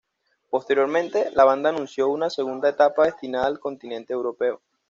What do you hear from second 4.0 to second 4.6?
europeo.